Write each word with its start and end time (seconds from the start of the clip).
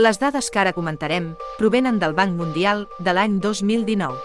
Les 0.00 0.16
dades 0.16 0.46
que 0.48 0.56
ara 0.56 0.70
comentarem 0.72 1.34
provenen 1.58 1.98
del 2.00 2.14
Banc 2.16 2.32
Mundial 2.32 2.86
de 3.04 3.12
l'any 3.12 3.34
2019. 3.44 4.16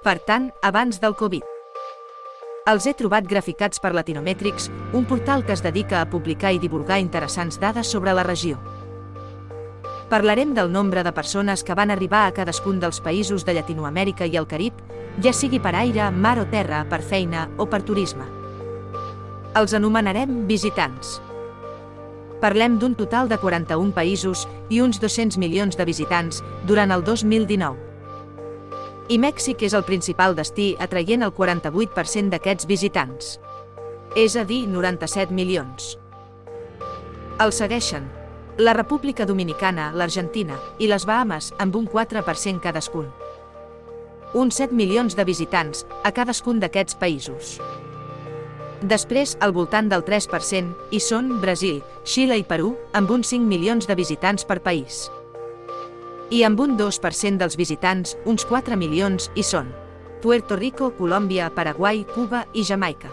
Per 0.00 0.14
tant, 0.24 0.46
abans 0.64 1.02
del 1.02 1.12
Covid. 1.20 1.44
Els 2.72 2.86
he 2.88 2.94
trobat 2.96 3.28
graficats 3.28 3.82
per 3.82 3.90
Latinometrics, 3.92 4.70
un 4.96 5.04
portal 5.04 5.44
que 5.44 5.52
es 5.52 5.60
dedica 5.66 6.00
a 6.00 6.08
publicar 6.08 6.54
i 6.56 6.62
divulgar 6.62 6.96
interessants 7.02 7.60
dades 7.60 7.92
sobre 7.92 8.16
la 8.16 8.24
regió. 8.24 8.56
Parlarem 10.08 10.56
del 10.56 10.72
nombre 10.72 11.04
de 11.04 11.12
persones 11.12 11.60
que 11.60 11.76
van 11.76 11.92
arribar 11.92 12.24
a 12.24 12.32
cadascun 12.32 12.80
dels 12.80 13.02
països 13.04 13.44
de 13.44 13.58
Llatinoamèrica 13.58 14.24
i 14.24 14.40
el 14.40 14.48
Carib, 14.48 14.80
ja 15.20 15.36
sigui 15.36 15.60
per 15.60 15.76
aire, 15.76 16.08
mar 16.10 16.38
o 16.40 16.48
terra, 16.48 16.86
per 16.88 17.02
feina 17.04 17.50
o 17.58 17.68
per 17.68 17.84
turisme. 17.84 18.24
Els 19.60 19.76
anomenarem 19.76 20.46
visitants. 20.48 21.18
Parlem 22.46 22.76
d'un 22.78 22.92
total 22.94 23.26
de 23.26 23.40
41 23.42 23.90
països 23.90 24.44
i 24.70 24.78
uns 24.78 25.00
200 25.02 25.34
milions 25.42 25.74
de 25.74 25.82
visitants 25.82 26.44
durant 26.68 26.92
el 26.94 27.00
2019. 27.02 27.74
I 29.10 29.16
Mèxic 29.18 29.64
és 29.66 29.74
el 29.74 29.82
principal 29.88 30.36
destí 30.38 30.68
atraient 30.78 31.26
el 31.26 31.32
48% 31.34 32.30
d'aquests 32.30 32.68
visitants. 32.70 33.32
És 34.14 34.36
a 34.38 34.44
dir, 34.46 34.60
97 34.70 35.34
milions. 35.34 35.96
El 37.42 37.50
segueixen 37.50 38.06
la 38.62 38.76
República 38.78 39.26
Dominicana, 39.26 39.88
l'Argentina 39.90 40.60
i 40.78 40.86
les 40.86 41.02
Bahames 41.02 41.50
amb 41.58 41.74
un 41.74 41.90
4% 41.90 42.62
cadascun. 42.62 43.10
Uns 44.38 44.62
7 44.62 44.70
milions 44.70 45.18
de 45.18 45.26
visitants 45.26 45.82
a 46.04 46.14
cadascun 46.14 46.62
d'aquests 46.62 46.94
països. 46.94 47.56
Després, 48.86 49.32
al 49.42 49.50
voltant 49.50 49.88
del 49.90 50.04
3%, 50.06 50.68
hi 50.94 50.98
són 51.02 51.40
Brasil, 51.42 51.80
Xile 52.06 52.36
i 52.38 52.44
Perú, 52.46 52.76
amb 52.94 53.10
uns 53.10 53.32
5 53.32 53.42
milions 53.42 53.88
de 53.88 53.96
visitants 53.98 54.46
per 54.46 54.60
país. 54.62 55.08
I 56.30 56.44
amb 56.46 56.60
un 56.62 56.76
2% 56.78 57.40
dels 57.40 57.56
visitants, 57.58 58.14
uns 58.30 58.46
4 58.46 58.78
milions, 58.78 59.26
hi 59.34 59.42
són 59.42 59.72
Puerto 60.22 60.54
Rico, 60.56 60.92
Colòmbia, 60.94 61.48
Paraguai, 61.54 62.04
Cuba 62.14 62.44
i 62.54 62.62
Jamaica. 62.62 63.10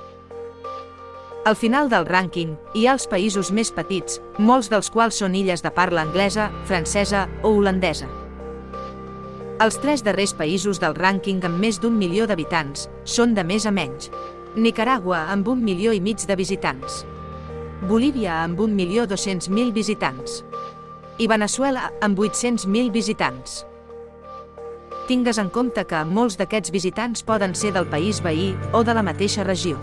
Al 1.46 1.58
final 1.58 1.90
del 1.90 2.06
rànquing, 2.06 2.54
hi 2.78 2.86
ha 2.86 2.94
els 2.94 3.10
països 3.10 3.50
més 3.52 3.74
petits, 3.74 4.22
molts 4.38 4.70
dels 4.70 4.92
quals 4.94 5.18
són 5.24 5.34
illes 5.36 5.66
de 5.66 5.74
parla 5.74 6.06
anglesa, 6.06 6.52
francesa 6.70 7.26
o 7.42 7.50
holandesa. 7.58 8.12
Els 9.64 9.82
tres 9.82 10.06
darrers 10.06 10.38
països 10.38 10.80
del 10.80 10.94
rànquing 10.94 11.42
amb 11.50 11.58
més 11.58 11.82
d'un 11.82 11.98
milió 11.98 12.30
d'habitants 12.30 12.88
són 13.04 13.34
de 13.34 13.44
més 13.44 13.66
a 13.66 13.74
menys. 13.74 14.12
Nicaragua 14.56 15.32
amb 15.34 15.48
un 15.50 15.64
milió 15.66 15.96
i 15.98 16.00
mig 16.00 16.28
de 16.30 16.36
visitants. 16.38 17.00
Bolívia 17.90 18.44
amb 18.44 18.60
un 18.62 18.76
milió 18.78 19.08
200.000 19.10 19.74
visitants. 19.74 20.44
I 21.18 21.26
Venezuela 21.28 21.88
amb 22.06 22.20
800.000 22.20 22.92
visitants. 22.94 23.64
Tingues 25.08 25.42
en 25.42 25.50
compte 25.50 25.88
que 25.90 26.04
molts 26.06 26.38
d'aquests 26.38 26.70
visitants 26.70 27.26
poden 27.26 27.58
ser 27.58 27.74
del 27.74 27.90
país 27.90 28.22
veí 28.22 28.54
o 28.74 28.84
de 28.86 28.94
la 28.94 29.02
mateixa 29.02 29.44
regió. 29.44 29.82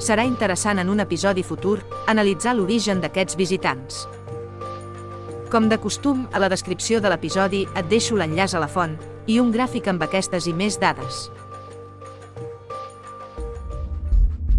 Serà 0.00 0.24
interessant 0.24 0.80
en 0.80 0.88
un 0.88 1.04
episodi 1.04 1.44
futur 1.44 1.82
analitzar 2.08 2.56
l'origen 2.56 3.04
d'aquests 3.04 3.36
visitants. 3.36 4.06
Com 5.52 5.68
de 5.68 5.76
costum, 5.78 6.24
a 6.32 6.40
la 6.40 6.48
descripció 6.48 7.04
de 7.04 7.12
l'episodi 7.12 7.66
et 7.76 7.92
deixo 7.92 8.16
l'enllaç 8.16 8.56
a 8.56 8.64
la 8.64 8.72
font 8.72 8.96
i 9.28 9.36
un 9.38 9.52
gràfic 9.52 9.92
amb 9.92 10.02
aquestes 10.02 10.48
i 10.48 10.56
més 10.56 10.80
dades. 10.80 11.28